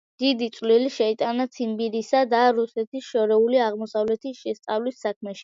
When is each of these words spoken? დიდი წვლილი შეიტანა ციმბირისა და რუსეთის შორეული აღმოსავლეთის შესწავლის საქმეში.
დიდი 0.21 0.45
წვლილი 0.53 0.87
შეიტანა 0.95 1.45
ციმბირისა 1.57 2.23
და 2.31 2.39
რუსეთის 2.61 3.11
შორეული 3.11 3.63
აღმოსავლეთის 3.67 4.43
შესწავლის 4.47 5.01
საქმეში. 5.07 5.39